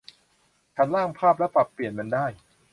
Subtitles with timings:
[0.75, 2.25] ฉันร่างภาพและปรับเปลี่ยนมันได้